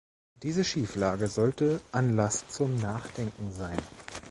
[0.41, 3.77] Diese Schieflage sollte Anlass zum Nachdenken sein.